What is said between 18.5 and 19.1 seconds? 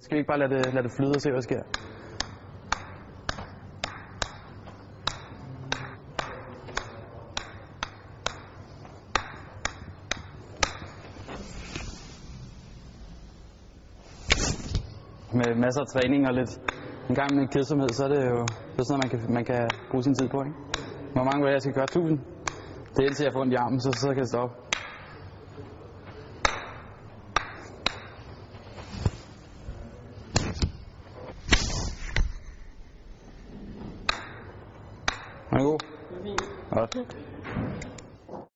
det er sådan noget, man